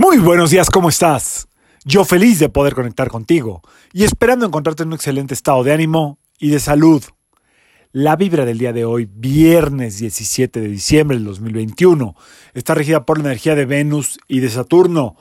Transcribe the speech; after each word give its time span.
Muy 0.00 0.16
buenos 0.16 0.48
días, 0.48 0.70
¿cómo 0.70 0.88
estás? 0.88 1.46
Yo 1.84 2.06
feliz 2.06 2.38
de 2.38 2.48
poder 2.48 2.74
conectar 2.74 3.08
contigo 3.08 3.60
y 3.92 4.04
esperando 4.04 4.46
encontrarte 4.46 4.82
en 4.82 4.88
un 4.88 4.94
excelente 4.94 5.34
estado 5.34 5.62
de 5.62 5.74
ánimo 5.74 6.18
y 6.38 6.48
de 6.48 6.58
salud. 6.58 7.04
La 7.92 8.16
vibra 8.16 8.46
del 8.46 8.56
día 8.56 8.72
de 8.72 8.86
hoy, 8.86 9.06
viernes 9.12 9.98
17 9.98 10.58
de 10.58 10.68
diciembre 10.68 11.18
del 11.18 11.26
2021, 11.26 12.16
está 12.54 12.74
regida 12.74 13.04
por 13.04 13.18
la 13.18 13.24
energía 13.24 13.54
de 13.54 13.66
Venus 13.66 14.18
y 14.26 14.40
de 14.40 14.48
Saturno. 14.48 15.16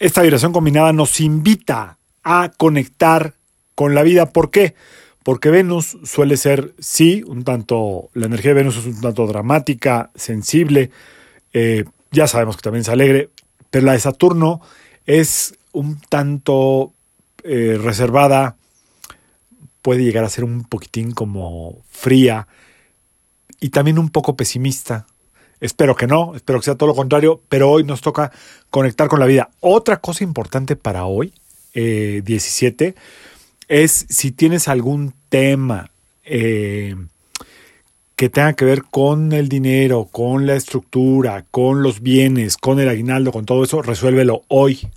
Esta 0.00 0.22
vibración 0.22 0.52
combinada 0.52 0.92
nos 0.92 1.20
invita 1.20 1.98
a 2.24 2.50
conectar 2.56 3.34
con 3.76 3.94
la 3.94 4.02
vida. 4.02 4.32
¿Por 4.32 4.50
qué? 4.50 4.74
Porque 5.22 5.50
Venus 5.50 5.98
suele 6.02 6.36
ser, 6.36 6.74
sí, 6.80 7.22
un 7.28 7.44
tanto, 7.44 8.10
la 8.12 8.26
energía 8.26 8.50
de 8.54 8.62
Venus 8.62 8.76
es 8.76 8.86
un 8.86 9.00
tanto 9.00 9.24
dramática, 9.28 10.10
sensible, 10.16 10.90
eh, 11.52 11.84
ya 12.10 12.26
sabemos 12.26 12.56
que 12.56 12.62
también 12.62 12.82
es 12.82 12.88
alegre, 12.88 13.30
pero 13.70 13.86
la 13.86 13.92
de 13.92 14.00
Saturno 14.00 14.60
es 15.06 15.54
un 15.72 16.00
tanto 16.00 16.92
eh, 17.44 17.78
reservada, 17.80 18.56
puede 19.82 20.02
llegar 20.02 20.24
a 20.24 20.28
ser 20.28 20.44
un 20.44 20.64
poquitín 20.64 21.12
como 21.12 21.78
fría 21.88 22.46
y 23.60 23.70
también 23.70 23.98
un 23.98 24.10
poco 24.10 24.36
pesimista. 24.36 25.06
Espero 25.60 25.96
que 25.96 26.06
no, 26.06 26.34
espero 26.36 26.60
que 26.60 26.66
sea 26.66 26.76
todo 26.76 26.88
lo 26.88 26.94
contrario, 26.94 27.40
pero 27.48 27.70
hoy 27.70 27.84
nos 27.84 28.00
toca 28.00 28.30
conectar 28.70 29.08
con 29.08 29.18
la 29.18 29.26
vida. 29.26 29.50
Otra 29.60 29.98
cosa 29.98 30.24
importante 30.24 30.76
para 30.76 31.04
hoy, 31.06 31.32
17, 31.74 32.86
eh, 32.86 32.94
es 33.68 34.06
si 34.08 34.30
tienes 34.30 34.68
algún 34.68 35.14
tema 35.28 35.90
eh, 36.24 36.96
que 38.18 38.28
tenga 38.28 38.54
que 38.54 38.64
ver 38.64 38.82
con 38.82 39.30
el 39.30 39.48
dinero, 39.48 40.08
con 40.10 40.44
la 40.44 40.56
estructura, 40.56 41.44
con 41.52 41.84
los 41.84 42.00
bienes, 42.00 42.56
con 42.56 42.80
el 42.80 42.88
aguinaldo, 42.88 43.30
con 43.30 43.46
todo 43.46 43.62
eso, 43.62 43.80
resuélvelo 43.80 44.42
hoy. 44.48 44.88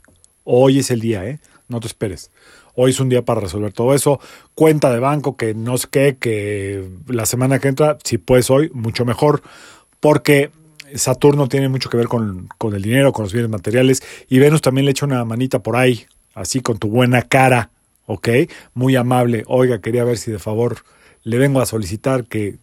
Hoy 0.43 0.79
es 0.79 0.89
el 0.89 1.01
día, 1.01 1.23
¿eh? 1.27 1.39
No 1.67 1.79
te 1.79 1.85
esperes. 1.85 2.31
Hoy 2.73 2.89
es 2.89 2.99
un 2.99 3.09
día 3.09 3.21
para 3.21 3.39
resolver 3.39 3.73
todo 3.73 3.93
eso. 3.93 4.19
Cuenta 4.55 4.91
de 4.91 4.97
banco, 4.97 5.37
que 5.37 5.53
no 5.53 5.77
sé 5.77 5.87
qué, 5.91 6.17
que 6.19 6.83
la 7.05 7.27
semana 7.27 7.59
que 7.59 7.67
entra, 7.67 7.99
si 8.03 8.17
puedes 8.17 8.49
hoy, 8.49 8.71
mucho 8.73 9.05
mejor, 9.05 9.43
porque 9.99 10.49
Saturno 10.95 11.47
tiene 11.47 11.69
mucho 11.69 11.91
que 11.91 11.97
ver 11.97 12.07
con, 12.07 12.49
con 12.57 12.73
el 12.73 12.81
dinero, 12.81 13.13
con 13.13 13.21
los 13.21 13.33
bienes 13.33 13.51
materiales, 13.51 14.01
y 14.29 14.39
Venus 14.39 14.61
también 14.61 14.85
le 14.85 14.91
echa 14.91 15.05
una 15.05 15.23
manita 15.25 15.59
por 15.59 15.75
ahí, 15.75 16.07
así 16.33 16.61
con 16.61 16.79
tu 16.79 16.87
buena 16.87 17.21
cara, 17.21 17.69
¿ok? 18.07 18.29
Muy 18.73 18.95
amable. 18.95 19.43
Oiga, 19.45 19.79
quería 19.79 20.03
ver 20.05 20.17
si 20.17 20.31
de 20.31 20.39
favor 20.39 20.77
le 21.21 21.37
vengo 21.37 21.61
a 21.61 21.67
solicitar 21.67 22.23
que 22.23 22.57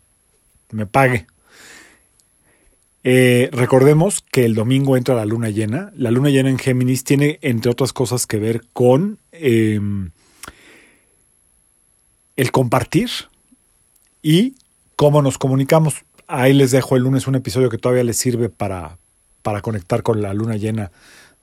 me 0.70 0.86
pague. 0.86 1.26
Eh, 3.04 3.48
recordemos 3.52 4.22
que 4.32 4.44
el 4.44 4.54
domingo 4.54 4.96
entra 4.96 5.14
la 5.14 5.24
luna 5.24 5.50
llena. 5.50 5.92
La 5.96 6.10
luna 6.10 6.30
llena 6.30 6.50
en 6.50 6.58
Géminis 6.58 7.04
tiene, 7.04 7.38
entre 7.42 7.70
otras 7.70 7.92
cosas, 7.92 8.26
que 8.26 8.38
ver 8.38 8.64
con 8.72 9.18
em, 9.32 10.10
el 12.36 12.50
compartir 12.52 13.10
y 14.22 14.54
cómo 14.96 15.22
nos 15.22 15.38
comunicamos. 15.38 15.94
Ahí 16.26 16.52
les 16.52 16.70
dejo 16.70 16.96
el 16.96 17.04
lunes 17.04 17.26
un 17.26 17.36
episodio 17.36 17.70
que 17.70 17.78
todavía 17.78 18.04
les 18.04 18.16
sirve 18.16 18.48
para, 18.48 18.98
para 19.42 19.62
conectar 19.62 20.02
con 20.02 20.20
la 20.20 20.34
luna 20.34 20.56
llena 20.56 20.90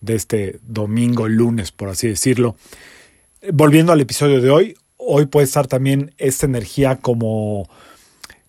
de 0.02 0.16
este 0.16 0.60
domingo, 0.68 1.28
lunes, 1.28 1.72
por 1.72 1.90
así 1.90 2.08
decirlo. 2.08 2.56
Volviendo 3.54 3.92
al 3.92 4.02
episodio 4.02 4.42
de 4.42 4.50
hoy, 4.50 4.78
hoy 4.98 5.26
puede 5.26 5.46
estar 5.46 5.68
también 5.68 6.14
esta 6.18 6.46
energía 6.46 6.98
como 6.98 7.68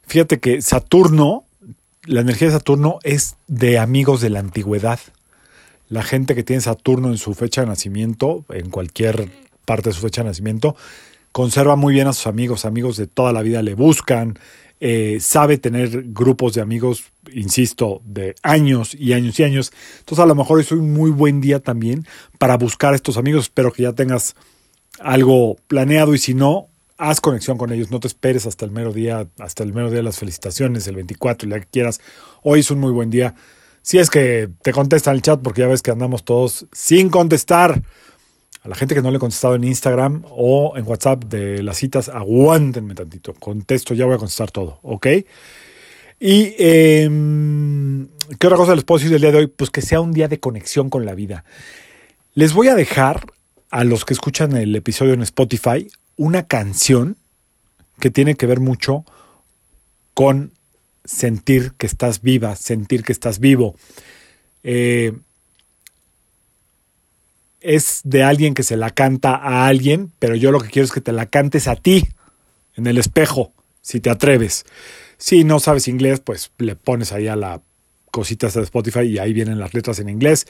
Fíjate 0.07 0.39
que 0.39 0.63
Saturno, 0.63 1.45
la 2.05 2.21
energía 2.21 2.49
de 2.49 2.55
Saturno 2.55 3.01
es 3.03 3.37
de 3.49 3.79
amigos 3.79 4.21
de 4.21 4.31
la 4.31 4.39
antigüedad. 4.39 5.01
La 5.89 6.03
gente 6.03 6.35
que 6.35 6.45
tiene 6.45 6.63
Saturno 6.63 7.09
en 7.09 7.19
su 7.19 7.35
fecha 7.35 7.63
de 7.63 7.67
nacimiento, 7.67 8.45
en 8.51 8.71
cualquier 8.71 9.31
parte 9.65 9.91
de 9.91 9.95
su 9.95 10.01
fecha 10.01 10.23
de 10.23 10.29
nacimiento, 10.29 10.77
conserva 11.33 11.77
muy 11.77 11.93
bien 11.93 12.07
a 12.07 12.13
sus 12.13 12.29
amigos, 12.29 12.65
amigos 12.65 12.97
de 12.97 13.09
toda 13.09 13.33
la 13.33 13.43
vida 13.43 13.63
le 13.63 13.75
buscan, 13.75 14.39
eh, 14.79 15.19
sabe 15.21 15.59
tener 15.59 16.05
grupos 16.13 16.55
de 16.55 16.61
amigos, 16.61 17.05
insisto, 17.33 18.01
de 18.05 18.37
años 18.43 18.95
y 18.95 19.13
años 19.13 19.41
y 19.41 19.45
años. 19.45 19.73
Entonces 19.99 20.23
a 20.23 20.27
lo 20.27 20.35
mejor 20.35 20.61
es 20.61 20.71
un 20.71 20.93
muy 20.93 21.11
buen 21.11 21.41
día 21.41 21.61
también 21.61 22.07
para 22.39 22.57
buscar 22.57 22.93
a 22.93 22.97
estos 22.97 23.17
amigos. 23.17 23.45
Espero 23.45 23.73
que 23.73 23.83
ya 23.83 23.93
tengas 23.93 24.37
algo 25.01 25.57
planeado 25.67 26.15
y 26.15 26.19
si 26.19 26.35
no, 26.35 26.69
haz 26.99 27.21
conexión 27.21 27.59
con 27.59 27.73
ellos, 27.73 27.91
no 27.91 28.01
te 28.01 28.09
esperes 28.09 28.47
hasta 28.47 28.65
el 28.65 28.71
mero 28.71 28.93
día, 28.93 29.27
hasta 29.39 29.63
el 29.63 29.73
mero 29.73 29.89
día 29.89 29.99
de 29.99 30.03
las 30.03 30.19
felicitaciones, 30.19 30.87
el 30.87 30.97
24, 30.97 31.49
la 31.49 31.61
que 31.61 31.67
quieras. 31.67 32.01
Hoy 32.43 32.61
es 32.61 32.71
un 32.71 32.81
muy 32.81 32.93
buen 32.93 33.11
día. 33.11 33.35
Si 33.83 33.99
es 33.99 34.11
que 34.11 34.49
te 34.63 34.73
contestan 34.73 35.15
el 35.15 35.23
chat, 35.23 35.41
porque 35.41 35.61
ya 35.61 35.69
ves 35.69 35.83
que 35.83 35.91
andamos 35.91 36.25
todos 36.25 36.67
sin 36.73 37.09
contestar. 37.09 37.83
A 38.63 38.69
la 38.69 38.75
gente 38.75 38.97
que 38.97 39.03
no 39.03 39.13
le 39.13 39.19
he 39.19 39.21
contestado 39.21 39.55
en 39.55 39.63
Instagram 39.63 40.25
o 40.29 40.77
en 40.77 40.85
WhatsApp 40.89 41.25
de 41.27 41.63
las 41.63 41.77
citas, 41.77 42.09
aguántenme 42.09 42.97
tantito. 42.97 43.33
Contesto, 43.35 43.95
ya 43.95 44.07
voy 44.07 44.17
a 44.17 44.19
contestar 44.19 44.51
todo, 44.51 44.81
¿ok? 44.83 45.07
Y 46.19 46.55
em, 46.59 48.09
¿qué 48.41 48.47
otra 48.49 48.57
cosa 48.57 48.75
les 48.75 48.83
puedo 48.83 48.99
decir 48.99 49.13
del 49.13 49.21
día 49.21 49.31
de 49.31 49.39
hoy? 49.39 49.47
Pues 49.47 49.71
que 49.71 49.83
sea 49.83 50.01
un 50.01 50.13
día 50.13 50.27
de 50.27 50.41
conexión 50.41 50.91
con 50.91 51.07
la 51.07 51.15
vida. 51.15 51.45
Les 52.35 52.55
voy 52.55 52.67
a 52.67 52.75
dejar 52.75 53.27
a 53.71 53.85
los 53.85 54.05
que 54.05 54.15
escuchan 54.15 54.57
el 54.57 54.75
episodio 54.75 55.15
en 55.15 55.23
Spotify 55.23 55.87
una 56.17 56.47
canción 56.47 57.17
que 58.01 58.11
tiene 58.11 58.35
que 58.35 58.47
ver 58.47 58.61
mucho 58.61 59.05
con 60.15 60.53
sentir 61.05 61.73
que 61.79 61.87
estás 61.87 62.23
viva, 62.23 62.57
sentir 62.57 63.05
que 63.05 63.13
estás 63.13 63.39
vivo. 63.39 63.77
Eh, 64.63 65.13
es 67.61 68.01
de 68.05 68.23
alguien 68.23 68.55
que 68.55 68.63
se 68.63 68.77
la 68.77 68.91
canta 68.91 69.35
a 69.35 69.67
alguien, 69.67 70.13
pero 70.19 70.35
yo 70.37 70.53
lo 70.53 70.61
que 70.61 70.69
quiero 70.69 70.85
es 70.85 70.93
que 70.93 71.01
te 71.01 71.13
la 71.13 71.27
cantes 71.27 71.69
a 71.69 71.77
ti, 71.77 72.09
en 72.77 72.87
el 72.87 72.99
espejo, 72.99 73.53
si 73.81 74.01
te 74.01 74.11
atreves. 74.11 74.65
Si 75.19 75.45
no 75.45 75.61
sabes 75.61 75.89
inglés, 75.89 76.21
pues 76.21 76.51
le 76.59 76.77
pones 76.77 77.13
ahí 77.13 77.27
a 77.27 77.37
la 77.37 77.61
cosita 78.11 78.49
de 78.49 78.63
Spotify 78.63 79.01
y 79.01 79.19
ahí 79.19 79.33
vienen 79.33 79.59
las 79.59 79.75
letras 79.75 79.99
en 79.99 80.09
inglés. 80.09 80.47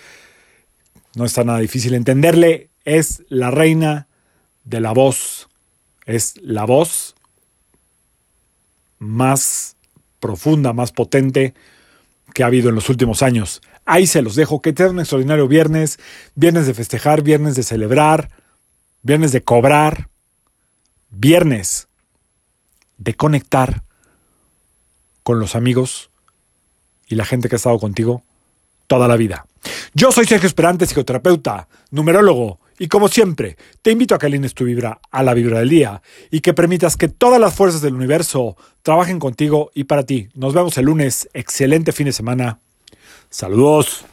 No 1.15 1.25
está 1.25 1.44
nada 1.44 1.60
difícil 1.60 1.94
entenderle. 1.94 2.69
Es 2.84 3.22
la 3.28 3.50
reina 3.50 4.09
de 4.65 4.81
la 4.81 4.93
voz 4.93 5.48
es 6.06 6.37
la 6.41 6.65
voz 6.65 7.15
más 8.99 9.77
profunda, 10.21 10.72
más 10.72 10.93
potente 10.93 11.55
que 12.33 12.43
ha 12.43 12.47
habido 12.47 12.69
en 12.69 12.75
los 12.75 12.89
últimos 12.89 13.22
años. 13.22 13.61
Ahí 13.84 14.06
se 14.06 14.22
los 14.22 14.34
dejo. 14.34 14.62
Que 14.62 14.72
tengan 14.72 14.95
un 14.95 15.00
extraordinario 15.00 15.49
viernes, 15.49 15.99
viernes 16.34 16.66
de 16.66 16.75
festejar, 16.75 17.22
viernes 17.22 17.56
de 17.56 17.62
celebrar, 17.62 18.31
viernes 19.03 19.33
de 19.33 19.43
cobrar, 19.43 20.09
viernes 21.11 21.89
de 22.99 23.15
conectar 23.15 23.83
con 25.22 25.39
los 25.41 25.55
amigos 25.56 26.11
y 27.09 27.16
la 27.16 27.25
gente 27.25 27.49
que 27.49 27.56
ha 27.56 27.59
estado 27.59 27.78
contigo 27.78 28.22
toda 28.87 29.09
la 29.09 29.16
vida. 29.16 29.47
Yo 29.95 30.12
soy 30.12 30.27
Sergio 30.27 30.47
Esperante, 30.47 30.87
psicoterapeuta, 30.87 31.69
numerólogo 31.91 32.61
y 32.79 32.89
como 32.89 33.09
siempre, 33.09 33.57
te 33.83 33.91
invito 33.91 34.15
a 34.15 34.19
que 34.19 34.27
alines 34.27 34.55
tu 34.55 34.65
vibra 34.65 35.01
a 35.11 35.23
la 35.23 35.35
vibra 35.35 35.61
del 35.61 35.69
día 35.69 36.03
y 36.31 36.41
que 36.41 36.55
permitas 36.55 36.97
que 36.97 37.09
todas 37.09 37.41
las 37.41 37.55
fuerzas 37.55 37.81
del 37.83 37.95
universo 37.95 38.57
trabajen 38.83 39.19
contigo 39.19 39.71
y 39.75 39.85
para 39.85 40.05
ti. 40.05 40.29
Nos 40.35 40.55
vemos 40.55 40.77
el 40.79 40.87
lunes. 40.87 41.29
Excelente 41.33 41.93
fin 41.93 42.07
de 42.07 42.13
semana. 42.13 42.61
Saludos. 43.31 44.05